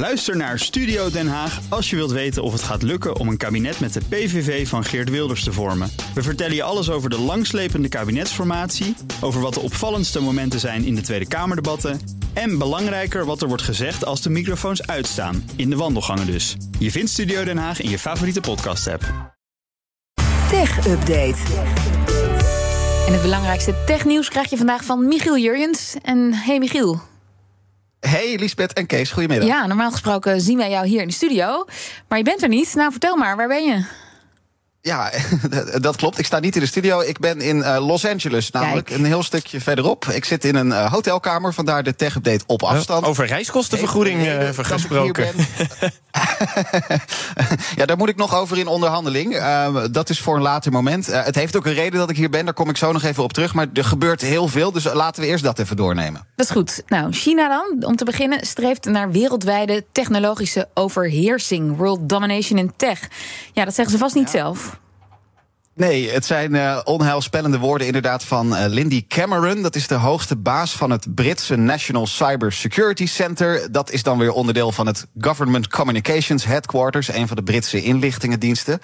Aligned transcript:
Luister 0.00 0.36
naar 0.36 0.58
Studio 0.58 1.10
Den 1.10 1.28
Haag 1.28 1.60
als 1.68 1.90
je 1.90 1.96
wilt 1.96 2.10
weten 2.10 2.42
of 2.42 2.52
het 2.52 2.62
gaat 2.62 2.82
lukken 2.82 3.16
om 3.16 3.28
een 3.28 3.36
kabinet 3.36 3.80
met 3.80 3.92
de 3.92 4.00
PVV 4.08 4.68
van 4.68 4.84
Geert 4.84 5.10
Wilders 5.10 5.44
te 5.44 5.52
vormen. 5.52 5.90
We 6.14 6.22
vertellen 6.22 6.54
je 6.54 6.62
alles 6.62 6.90
over 6.90 7.10
de 7.10 7.18
langslepende 7.18 7.88
kabinetsformatie, 7.88 8.96
over 9.20 9.40
wat 9.40 9.54
de 9.54 9.60
opvallendste 9.60 10.20
momenten 10.20 10.60
zijn 10.60 10.84
in 10.84 10.94
de 10.94 11.00
Tweede 11.00 11.28
Kamerdebatten 11.28 12.00
en 12.32 12.58
belangrijker 12.58 13.24
wat 13.24 13.42
er 13.42 13.48
wordt 13.48 13.62
gezegd 13.62 14.04
als 14.04 14.22
de 14.22 14.30
microfoons 14.30 14.86
uitstaan, 14.86 15.50
in 15.56 15.70
de 15.70 15.76
wandelgangen 15.76 16.26
dus. 16.26 16.56
Je 16.78 16.90
vindt 16.90 17.10
Studio 17.10 17.44
Den 17.44 17.58
Haag 17.58 17.80
in 17.80 17.90
je 17.90 17.98
favoriete 17.98 18.40
podcast-app. 18.40 19.34
Tech 20.50 20.86
Update. 20.86 21.38
En 23.06 23.12
het 23.12 23.22
belangrijkste 23.22 23.74
technieuws 23.86 24.28
krijg 24.28 24.50
je 24.50 24.56
vandaag 24.56 24.84
van 24.84 25.08
Michiel 25.08 25.38
Jurjens. 25.38 25.96
En 26.02 26.32
hey 26.32 26.58
Michiel. 26.58 27.00
Hey 28.00 28.36
Lisbeth 28.38 28.72
en 28.72 28.86
Kees, 28.86 29.10
goedemiddag. 29.10 29.48
Ja, 29.48 29.66
normaal 29.66 29.90
gesproken 29.90 30.40
zien 30.40 30.56
wij 30.56 30.70
jou 30.70 30.86
hier 30.86 31.00
in 31.00 31.08
de 31.08 31.14
studio. 31.14 31.64
Maar 32.08 32.18
je 32.18 32.24
bent 32.24 32.42
er 32.42 32.48
niet. 32.48 32.74
Nou, 32.74 32.90
vertel 32.90 33.16
maar, 33.16 33.36
waar 33.36 33.48
ben 33.48 33.64
je? 33.64 33.84
Ja, 34.82 35.10
dat 35.80 35.96
klopt. 35.96 36.18
Ik 36.18 36.26
sta 36.26 36.38
niet 36.38 36.54
in 36.54 36.60
de 36.60 36.66
studio. 36.66 37.00
Ik 37.00 37.18
ben 37.18 37.40
in 37.40 37.56
uh, 37.56 37.86
Los 37.86 38.06
Angeles, 38.06 38.50
namelijk 38.50 38.86
Kijk. 38.86 38.98
een 38.98 39.04
heel 39.04 39.22
stukje 39.22 39.60
verderop. 39.60 40.04
Ik 40.04 40.24
zit 40.24 40.44
in 40.44 40.54
een 40.54 40.66
uh, 40.66 40.92
hotelkamer, 40.92 41.54
vandaar 41.54 41.82
de 41.82 41.94
tech-update 41.94 42.44
op 42.46 42.62
afstand. 42.62 43.04
Over 43.04 43.26
reiskostenvergoeding 43.26 44.26
uh, 44.26 44.48
gesproken. 44.52 45.26
ja, 47.76 47.86
daar 47.86 47.96
moet 47.96 48.08
ik 48.08 48.16
nog 48.16 48.34
over 48.34 48.58
in 48.58 48.66
onderhandeling. 48.66 49.34
Uh, 49.34 49.84
dat 49.90 50.10
is 50.10 50.20
voor 50.20 50.36
een 50.36 50.42
later 50.42 50.72
moment. 50.72 51.08
Uh, 51.08 51.24
het 51.24 51.34
heeft 51.34 51.56
ook 51.56 51.66
een 51.66 51.74
reden 51.74 51.98
dat 51.98 52.10
ik 52.10 52.16
hier 52.16 52.30
ben, 52.30 52.44
daar 52.44 52.54
kom 52.54 52.68
ik 52.68 52.76
zo 52.76 52.92
nog 52.92 53.02
even 53.02 53.22
op 53.22 53.32
terug. 53.32 53.54
Maar 53.54 53.66
er 53.74 53.84
gebeurt 53.84 54.20
heel 54.20 54.48
veel, 54.48 54.72
dus 54.72 54.92
laten 54.92 55.22
we 55.22 55.28
eerst 55.28 55.44
dat 55.44 55.58
even 55.58 55.76
doornemen. 55.76 56.26
Dat 56.36 56.46
is 56.46 56.52
goed. 56.52 56.82
Nou, 56.86 57.12
China 57.12 57.48
dan, 57.48 57.88
om 57.88 57.96
te 57.96 58.04
beginnen, 58.04 58.46
streeft 58.46 58.84
naar 58.84 59.10
wereldwijde 59.10 59.84
technologische 59.92 60.68
overheersing. 60.74 61.76
World 61.76 62.08
domination 62.08 62.58
in 62.58 62.72
tech. 62.76 63.00
Ja, 63.52 63.64
dat 63.64 63.74
zeggen 63.74 63.94
ze 63.94 64.00
vast 64.00 64.14
niet 64.14 64.30
zelf. 64.30 64.79
Nee, 65.74 66.10
het 66.10 66.24
zijn 66.24 66.54
uh, 66.54 66.80
onheilspellende 66.84 67.58
woorden 67.58 67.86
inderdaad 67.86 68.24
van 68.24 68.52
uh, 68.52 68.64
Lindy 68.66 69.06
Cameron. 69.06 69.62
Dat 69.62 69.76
is 69.76 69.86
de 69.86 69.94
hoogste 69.94 70.36
baas 70.36 70.72
van 70.72 70.90
het 70.90 71.14
Britse 71.14 71.56
National 71.56 72.06
Cyber 72.06 72.52
Security 72.52 73.06
Center. 73.06 73.72
Dat 73.72 73.90
is 73.90 74.02
dan 74.02 74.18
weer 74.18 74.32
onderdeel 74.32 74.72
van 74.72 74.86
het 74.86 75.06
Government 75.18 75.68
Communications 75.68 76.44
Headquarters, 76.44 77.12
een 77.12 77.26
van 77.26 77.36
de 77.36 77.42
Britse 77.42 77.82
inlichtingendiensten. 77.82 78.80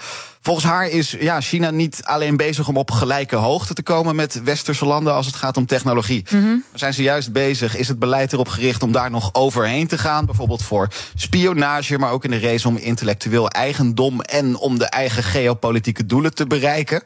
Volgens 0.47 0.67
haar 0.67 0.89
is 0.89 1.17
ja, 1.21 1.41
China 1.41 1.71
niet 1.71 2.01
alleen 2.05 2.37
bezig 2.37 2.69
om 2.69 2.77
op 2.77 2.91
gelijke 2.91 3.37
hoogte 3.37 3.75
te 3.75 3.83
komen 3.83 4.17
met 4.17 4.43
westerse 4.43 4.85
landen 4.85 5.15
als 5.15 5.27
het 5.27 5.35
gaat 5.35 5.57
om 5.57 5.67
technologie. 5.67 6.25
Mm-hmm. 6.31 6.65
Zijn 6.75 6.95
ze 6.95 7.03
juist 7.03 7.33
bezig? 7.33 7.77
Is 7.77 7.89
het 7.89 7.99
beleid 7.99 8.33
erop 8.33 8.49
gericht 8.49 8.83
om 8.83 8.93
daar 8.93 9.11
nog 9.11 9.35
overheen 9.35 9.87
te 9.87 9.99
gaan? 9.99 10.27
Bijvoorbeeld 10.27 10.63
voor 10.63 10.89
spionage, 11.15 11.99
maar 11.99 12.11
ook 12.11 12.25
in 12.25 12.31
de 12.31 12.41
race 12.41 12.69
om 12.69 12.77
intellectueel 12.77 13.49
eigendom 13.49 14.21
en 14.21 14.57
om 14.57 14.79
de 14.79 14.85
eigen 14.85 15.23
geopolitieke 15.23 16.07
doelen 16.07 16.35
te 16.35 16.47
bereiken. 16.47 17.03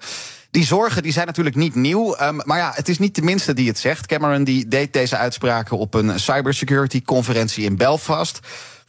Die 0.51 0.67
zorgen 0.67 1.03
die 1.03 1.13
zijn 1.13 1.27
natuurlijk 1.27 1.57
niet 1.57 1.75
nieuw. 1.75 2.17
Um, 2.21 2.41
maar 2.45 2.59
ja, 2.59 2.73
het 2.75 2.89
is 2.89 2.99
niet 2.99 3.15
de 3.15 3.23
minste 3.23 3.55
die 3.55 3.69
het 3.69 3.79
zegt. 3.79 4.07
Cameron 4.07 4.45
die 4.45 4.69
deed 4.69 4.93
deze 4.93 5.17
uitspraken 5.17 5.79
op 5.79 5.95
een 5.95 6.21
cybersecurity-conferentie 6.21 7.65
in 7.65 7.77
Belfast 7.77 8.41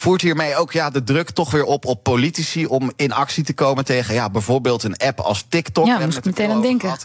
voert 0.01 0.21
hiermee 0.21 0.55
ook 0.55 0.71
ja, 0.71 0.89
de 0.89 1.03
druk 1.03 1.29
toch 1.29 1.51
weer 1.51 1.63
op 1.63 1.85
op 1.85 2.03
politici 2.03 2.65
om 2.65 2.91
in 2.95 3.11
actie 3.11 3.43
te 3.43 3.53
komen 3.53 3.85
tegen 3.85 4.13
ja, 4.13 4.29
bijvoorbeeld 4.29 4.83
een 4.83 4.97
app 4.97 5.19
als 5.19 5.45
TikTok. 5.49 5.85
Ja, 5.85 5.99
moest 5.99 6.17
ik 6.17 6.25
meteen 6.25 6.49
aan 6.49 6.61
denken. 6.61 6.97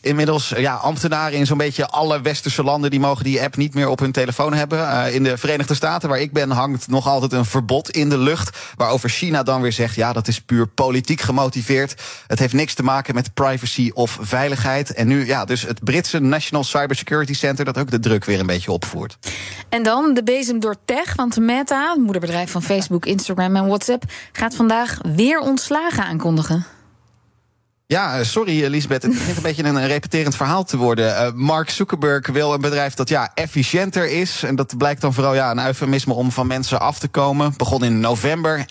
Inmiddels, 0.00 0.52
ja, 0.56 0.74
ambtenaren 0.74 1.38
in 1.38 1.46
zo'n 1.46 1.58
beetje 1.58 1.86
alle 1.86 2.20
westerse 2.20 2.62
landen... 2.62 2.90
die 2.90 3.00
mogen 3.00 3.24
die 3.24 3.42
app 3.42 3.56
niet 3.56 3.74
meer 3.74 3.88
op 3.88 3.98
hun 3.98 4.12
telefoon 4.12 4.54
hebben. 4.54 4.78
Uh, 4.78 5.14
in 5.14 5.24
de 5.24 5.38
Verenigde 5.38 5.74
Staten, 5.74 6.08
waar 6.08 6.20
ik 6.20 6.32
ben, 6.32 6.50
hangt 6.50 6.88
nog 6.88 7.06
altijd 7.06 7.32
een 7.32 7.44
verbod 7.44 7.90
in 7.90 8.08
de 8.08 8.18
lucht... 8.18 8.58
waarover 8.76 9.08
China 9.08 9.42
dan 9.42 9.60
weer 9.60 9.72
zegt, 9.72 9.94
ja, 9.94 10.12
dat 10.12 10.28
is 10.28 10.40
puur 10.40 10.66
politiek 10.66 11.20
gemotiveerd. 11.20 12.02
Het 12.26 12.38
heeft 12.38 12.52
niks 12.52 12.74
te 12.74 12.82
maken 12.82 13.14
met 13.14 13.34
privacy 13.34 13.90
of 13.94 14.18
veiligheid. 14.20 14.92
En 14.92 15.06
nu, 15.06 15.26
ja, 15.26 15.44
dus 15.44 15.62
het 15.62 15.84
Britse 15.84 16.18
National 16.18 16.64
Cybersecurity 16.64 17.34
Center... 17.34 17.64
dat 17.64 17.78
ook 17.78 17.90
de 17.90 18.00
druk 18.00 18.24
weer 18.24 18.40
een 18.40 18.46
beetje 18.46 18.72
opvoert. 18.72 19.18
En 19.68 19.82
dan 19.82 20.14
de 20.14 20.22
bezem 20.22 20.60
door 20.60 20.76
tech, 20.84 21.14
want 21.14 21.36
Meta, 21.38 21.96
moederbedrijf 21.96 22.50
van 22.50 22.62
Facebook, 22.62 23.06
Instagram 23.06 23.56
en 23.56 23.66
WhatsApp... 23.66 24.04
gaat 24.32 24.54
vandaag 24.54 24.98
weer 25.14 25.40
ontslagen 25.40 26.04
aankondigen. 26.04 26.77
Ja, 27.90 28.24
sorry 28.24 28.64
Elisabeth, 28.64 29.02
het 29.02 29.12
begint 29.12 29.36
een 29.36 29.42
beetje 29.42 29.64
een 29.64 29.86
repeterend 29.86 30.36
verhaal 30.36 30.64
te 30.64 30.76
worden. 30.76 31.06
Uh, 31.06 31.32
Mark 31.32 31.70
Zuckerberg 31.70 32.26
wil 32.26 32.52
een 32.52 32.60
bedrijf 32.60 32.94
dat 32.94 33.08
ja, 33.08 33.30
efficiënter 33.34 34.10
is. 34.10 34.42
En 34.42 34.56
dat 34.56 34.76
blijkt 34.76 35.00
dan 35.00 35.14
vooral 35.14 35.34
ja, 35.34 35.50
een 35.50 35.66
eufemisme 35.66 36.14
om 36.14 36.30
van 36.30 36.46
mensen 36.46 36.80
af 36.80 36.98
te 36.98 37.08
komen. 37.08 37.54
Begon 37.56 37.84
in 37.84 38.00
november, 38.00 38.66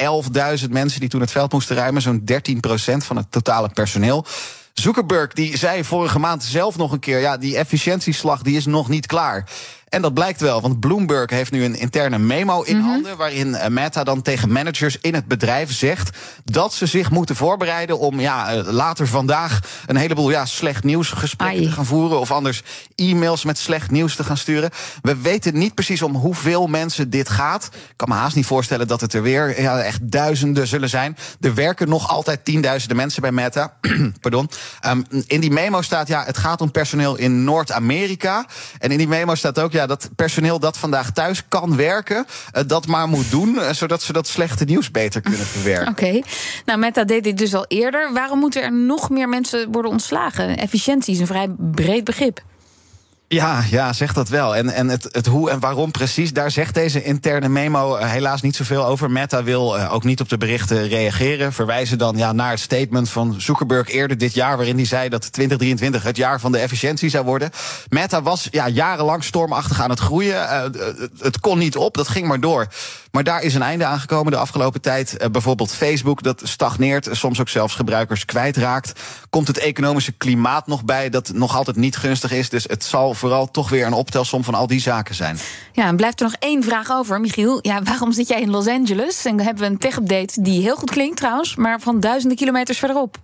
11.000 0.60 0.70
mensen 0.70 1.00
die 1.00 1.10
toen 1.10 1.22
het 1.22 1.32
veld 1.32 1.52
moesten 1.52 1.76
ruimen. 1.76 2.02
Zo'n 2.02 2.24
13% 2.32 2.98
van 2.98 3.18
het 3.18 3.32
totale 3.32 3.70
personeel. 3.70 4.26
Zuckerberg 4.74 5.34
die 5.34 5.58
zei 5.58 5.84
vorige 5.84 6.20
maand 6.20 6.44
zelf 6.44 6.78
nog 6.78 6.92
een 6.92 7.00
keer... 7.00 7.20
ja, 7.20 7.38
die 7.38 7.58
efficiëntieslag 7.58 8.42
die 8.42 8.58
is 8.58 8.66
nog 8.66 8.90
niet 8.90 9.06
klaar. 9.06 9.50
En 9.90 10.02
dat 10.02 10.14
blijkt 10.14 10.42
wel, 10.42 10.62
want 10.62 10.80
Bloomberg 10.80 11.30
heeft 11.30 11.52
nu 11.52 11.64
een 11.64 11.76
interne 11.76 12.18
memo 12.18 12.62
in 12.62 12.76
mm-hmm. 12.76 12.92
handen... 12.92 13.18
waarin 13.18 13.58
Meta 13.70 14.04
dan 14.04 14.22
tegen 14.22 14.52
managers 14.52 14.98
in 15.02 15.14
het 15.14 15.28
bedrijf 15.28 15.72
zegt... 15.72 16.18
dat 16.44 16.74
ze 16.74 16.86
zich 16.86 17.12
moeten 17.12 17.36
voorbereiden 17.36 18.00
om 18.00 18.20
ja, 18.20 18.64
later 18.64 19.08
vandaag... 19.08 19.60
een 19.86 19.96
heleboel 19.96 20.30
ja, 20.30 20.46
slecht 20.46 20.84
nieuwsgesprekken 20.84 21.64
te 21.64 21.72
gaan 21.72 21.86
voeren... 21.86 22.20
of 22.20 22.32
anders 22.32 22.64
e-mails 22.96 23.44
met 23.44 23.58
slecht 23.58 23.92
nieuws 23.92 24.16
te 24.16 24.24
gaan 24.24 24.38
sturen. 24.38 24.70
We 25.02 25.16
weten 25.16 25.58
niet 25.58 25.74
precies 25.74 26.02
om 26.02 26.16
hoeveel 26.16 26.68
mensen 26.68 27.10
dit 27.10 27.30
gaat. 27.30 27.70
Ik 27.74 27.94
kan 27.96 28.10
me 28.10 28.16
haast 28.16 28.36
niet 28.36 28.46
voorstellen 28.46 28.88
dat 28.88 29.02
het 29.02 29.14
er 29.14 29.22
weer 29.22 29.62
ja, 29.62 29.80
echt 29.80 30.12
duizenden 30.12 30.68
zullen 30.68 30.90
zijn. 30.90 31.18
Er 31.40 31.54
werken 31.54 31.90
nog 31.90 32.10
altijd 32.10 32.46
tienduizenden 32.46 32.98
mensen 32.98 33.22
bij 33.22 33.32
Meta. 33.32 33.74
Pardon. 34.22 34.50
Um, 34.86 35.06
in 35.28 35.40
die 35.40 35.52
memo 35.52 35.82
staat, 35.82 36.08
ja, 36.08 36.24
het 36.24 36.38
gaat 36.38 36.62
om 36.62 36.72
personeel 36.72 37.16
in 37.16 37.44
Noord-Amerika. 37.44 38.46
En 38.80 38.92
in 38.92 38.98
die 38.98 39.08
memo 39.08 39.36
staat 39.36 39.60
ook... 39.60 39.76
Ja, 39.78 39.86
dat 39.86 40.10
personeel 40.16 40.60
dat 40.60 40.78
vandaag 40.78 41.12
thuis 41.12 41.44
kan 41.48 41.76
werken, 41.76 42.26
uh, 42.56 42.64
dat 42.68 42.88
maar 42.88 43.08
moet 43.08 43.32
doen, 43.32 43.56
uh, 43.56 43.70
zodat 43.70 44.02
ze 44.02 44.14
dat 44.14 44.28
slechte 44.28 44.66
nieuws 44.66 44.92
beter 44.92 45.22
kunnen 45.22 45.46
verwerken. 45.46 45.88
Oké, 45.88 46.22
nou 46.66 46.80
Meta 46.80 47.04
deed 47.04 47.24
dit 47.24 47.38
dus 47.38 47.54
al 47.54 47.66
eerder. 47.68 48.14
Waarom 48.14 48.40
moeten 48.40 48.64
er 48.64 48.74
nog 48.74 49.10
meer 49.10 49.30
mensen 49.30 49.72
worden 49.72 49.92
ontslagen? 49.92 50.58
Efficiëntie 50.58 51.14
is 51.14 51.20
een 51.20 51.28
vrij 51.28 51.50
breed 51.58 52.04
begrip. 52.04 52.42
Ja, 53.30 53.64
ja, 53.70 53.94
zegt 53.94 54.16
dat 54.16 54.30
wel. 54.30 54.56
En, 54.56 54.70
en 54.70 54.88
het, 54.88 55.10
het 55.12 55.26
hoe 55.26 55.50
en 55.50 55.60
waarom 55.60 55.92
precies, 55.92 56.34
daar 56.34 56.52
zegt 56.52 56.74
deze 56.74 57.04
interne 57.04 57.50
memo 57.50 57.98
uh, 57.98 58.12
helaas 58.12 58.42
niet 58.42 58.56
zoveel 58.56 58.86
over. 58.86 59.12
Meta 59.12 59.44
wil 59.44 59.78
uh, 59.78 59.94
ook 59.94 60.04
niet 60.04 60.20
op 60.20 60.30
de 60.30 60.38
berichten 60.38 60.88
reageren. 60.88 61.54
Verwijzen 61.54 61.98
dan 61.98 62.18
ja, 62.18 62.32
naar 62.32 62.50
het 62.50 62.60
statement 62.60 63.10
van 63.10 63.36
Zuckerberg 63.38 63.90
eerder 63.90 64.18
dit 64.18 64.34
jaar, 64.34 64.58
waarin 64.58 64.76
hij 64.76 64.86
zei 64.86 65.10
dat 65.10 65.32
2023 65.32 66.04
het 66.04 66.18
jaar 66.18 66.40
van 66.40 66.52
de 66.52 66.58
efficiëntie 66.58 67.10
zou 67.10 67.26
worden. 67.26 67.50
Meta 67.90 68.22
was 68.22 68.48
ja, 68.52 68.68
jarenlang 68.68 69.24
stormachtig 69.24 69.82
aan 69.82 69.90
het 69.90 70.00
groeien. 70.00 70.36
Uh, 70.36 70.64
het 71.20 71.40
kon 71.40 71.58
niet 71.58 71.76
op, 71.76 71.96
dat 71.96 72.08
ging 72.08 72.28
maar 72.28 72.40
door. 72.40 72.68
Maar 73.18 73.26
daar 73.26 73.42
is 73.42 73.56
een 73.56 73.62
einde 73.62 73.86
aangekomen 73.86 74.32
de 74.32 74.38
afgelopen 74.38 74.82
tijd. 74.82 75.18
Uh, 75.22 75.28
bijvoorbeeld 75.28 75.72
Facebook, 75.72 76.24
dat 76.24 76.42
stagneert, 76.44 77.10
soms 77.12 77.40
ook 77.40 77.50
zelfs 77.50 77.76
gebruikers 77.76 78.26
kwijtraakt. 78.26 79.00
Komt 79.30 79.48
het 79.48 79.58
economische 79.58 80.12
klimaat 80.12 80.68
nog 80.68 80.86
bij, 80.86 81.10
dat 81.10 81.32
nog 81.34 81.56
altijd 81.56 81.76
niet 81.76 81.96
gunstig 81.96 82.32
is. 82.32 82.50
Dus 82.50 82.64
het 82.64 82.84
zal 82.84 83.14
vooral 83.14 83.52
toch 83.52 83.70
weer 83.70 83.86
een 83.86 83.94
optelsom 83.94 84.44
van 84.44 84.54
al 84.54 84.68
die 84.68 84.80
zaken 84.80 85.16
zijn. 85.16 85.38
Ja, 85.72 85.86
en 85.86 85.96
blijft 85.96 86.20
er 86.20 86.26
nog 86.26 86.36
één 86.40 86.64
vraag 86.64 86.92
over, 86.92 87.20
Michiel. 87.20 87.60
Ja, 87.62 87.84
waarom 87.84 88.12
zit 88.12 88.28
jij 88.28 88.42
in 88.42 88.50
Los 88.50 88.68
Angeles? 88.68 89.26
En 89.26 89.40
hebben 89.40 89.64
we 89.64 89.70
een 89.70 89.78
tech-update 89.78 90.42
die 90.42 90.62
heel 90.62 90.76
goed 90.76 90.90
klinkt 90.90 91.18
trouwens, 91.18 91.56
maar 91.56 91.80
van 91.80 92.00
duizenden 92.00 92.38
kilometers 92.38 92.80
verderop. 92.80 93.18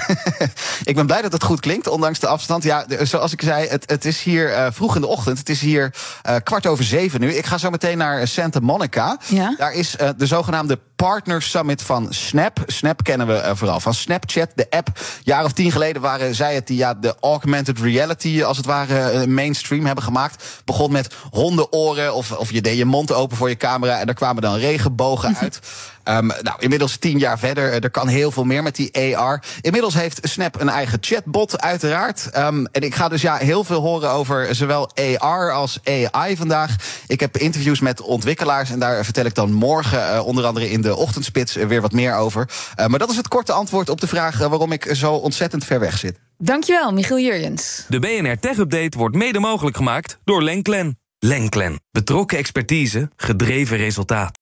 ik 0.90 0.94
ben 0.94 1.06
blij 1.06 1.22
dat 1.22 1.32
het 1.32 1.42
goed 1.42 1.60
klinkt, 1.60 1.88
ondanks 1.88 2.18
de 2.18 2.26
afstand. 2.26 2.62
Ja, 2.62 2.84
de, 2.84 3.04
zoals 3.04 3.32
ik 3.32 3.42
zei, 3.42 3.68
het, 3.68 3.90
het 3.90 4.04
is 4.04 4.22
hier 4.22 4.50
uh, 4.50 4.66
vroeg 4.70 4.94
in 4.94 5.00
de 5.00 5.06
ochtend. 5.06 5.38
Het 5.38 5.48
is 5.48 5.60
hier 5.60 5.94
uh, 6.28 6.36
kwart 6.42 6.66
over 6.66 6.84
zeven 6.84 7.20
nu. 7.20 7.34
Ik 7.34 7.46
ga 7.46 7.58
zo 7.58 7.70
meteen 7.70 7.98
naar 7.98 8.28
Santa 8.28 8.60
Monica. 8.60 9.18
Ja? 9.28 9.54
Daar 9.56 9.72
is 9.72 9.96
uh, 10.00 10.08
de 10.16 10.26
zogenaamde 10.26 10.78
Partner 11.02 11.42
Summit 11.42 11.82
van 11.82 12.06
Snap. 12.10 12.62
Snap 12.66 13.04
kennen 13.04 13.26
we 13.26 13.56
vooral 13.56 13.80
van 13.80 13.94
Snapchat, 13.94 14.48
de 14.54 14.66
app. 14.70 14.88
Een 14.88 15.02
jaar 15.22 15.44
of 15.44 15.52
tien 15.52 15.72
geleden 15.72 16.02
waren 16.02 16.34
zij 16.34 16.54
het 16.54 16.66
die 16.66 16.76
ja, 16.76 16.94
de 16.94 17.14
augmented 17.20 17.78
reality, 17.78 18.42
als 18.42 18.56
het 18.56 18.66
ware, 18.66 19.12
uh, 19.12 19.24
mainstream 19.24 19.86
hebben 19.86 20.04
gemaakt. 20.04 20.44
Begon 20.64 20.92
met 20.92 21.14
hondenoren 21.30 22.14
of, 22.14 22.32
of 22.32 22.52
je 22.52 22.60
deed 22.60 22.76
je 22.76 22.84
mond 22.84 23.12
open 23.12 23.36
voor 23.36 23.48
je 23.48 23.56
camera 23.56 23.98
en 23.98 24.06
er 24.06 24.14
kwamen 24.14 24.42
dan 24.42 24.56
regenbogen 24.56 25.36
uit. 25.36 25.60
Um, 26.04 26.26
nou, 26.26 26.56
inmiddels 26.58 26.96
tien 26.96 27.18
jaar 27.18 27.38
verder, 27.38 27.82
er 27.82 27.90
kan 27.90 28.08
heel 28.08 28.30
veel 28.30 28.44
meer 28.44 28.62
met 28.62 28.76
die 28.76 29.16
AR. 29.18 29.42
Inmiddels 29.60 29.94
heeft 29.94 30.20
Snap 30.22 30.60
een 30.60 30.68
eigen 30.68 30.98
chatbot, 31.00 31.60
uiteraard. 31.60 32.30
Um, 32.36 32.66
en 32.66 32.82
ik 32.82 32.94
ga 32.94 33.08
dus 33.08 33.22
ja 33.22 33.36
heel 33.36 33.64
veel 33.64 33.80
horen 33.80 34.10
over 34.10 34.54
zowel 34.54 34.90
AR 35.18 35.52
als 35.52 35.78
AI 35.84 36.36
vandaag. 36.36 36.76
Ik 37.06 37.20
heb 37.20 37.36
interviews 37.36 37.80
met 37.80 38.00
ontwikkelaars 38.00 38.70
en 38.70 38.78
daar 38.78 39.04
vertel 39.04 39.24
ik 39.24 39.34
dan 39.34 39.52
morgen 39.52 40.14
uh, 40.14 40.26
onder 40.26 40.44
andere 40.44 40.70
in 40.70 40.82
de 40.82 40.91
de 40.92 40.98
ochtendspits 40.98 41.54
weer 41.54 41.80
wat 41.80 41.92
meer 41.92 42.14
over. 42.14 42.48
Eh, 42.74 42.86
maar 42.86 42.98
dat 42.98 43.10
is 43.10 43.16
het 43.16 43.28
korte 43.28 43.52
antwoord 43.52 43.88
op 43.88 44.00
de 44.00 44.06
vraag 44.06 44.40
eh, 44.40 44.48
waarom 44.48 44.72
ik 44.72 44.88
zo 44.92 45.14
ontzettend 45.14 45.64
ver 45.64 45.80
weg 45.80 45.98
zit. 45.98 46.18
Dankjewel, 46.38 46.92
Michiel 46.92 47.18
Jurjens. 47.18 47.84
De 47.88 47.98
BNR 47.98 48.38
Tech 48.38 48.56
Update 48.58 48.98
wordt 48.98 49.16
mede 49.16 49.38
mogelijk 49.38 49.76
gemaakt 49.76 50.18
door 50.24 50.42
Lenklen. 50.42 50.98
Lenklen. 51.18 51.80
Betrokken 51.90 52.38
expertise, 52.38 53.10
gedreven 53.16 53.76
resultaat. 53.76 54.40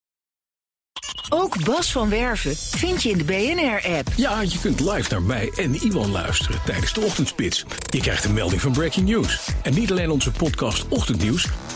Ook 1.29 1.65
Bas 1.65 1.93
van 1.93 2.09
Werven 2.09 2.57
vind 2.57 3.03
je 3.03 3.11
in 3.11 3.19
de 3.19 3.25
BNR-app. 3.25 4.09
Ja, 4.17 4.41
je 4.41 4.59
kunt 4.61 4.81
live 4.81 5.11
naar 5.11 5.23
mij 5.23 5.53
en 5.57 5.75
Iwan 5.75 6.11
luisteren 6.11 6.61
tijdens 6.65 6.93
de 6.93 7.01
ochtendspits. 7.01 7.65
Je 7.91 8.01
krijgt 8.01 8.25
een 8.25 8.35
melding 8.35 8.61
van 8.61 8.73
Breaking 8.73 9.09
News. 9.09 9.49
En 9.63 9.75
niet 9.75 9.91
alleen 9.91 10.11
onze 10.11 10.31
podcast 10.31 10.89
Ochtendnieuws... 10.89 11.49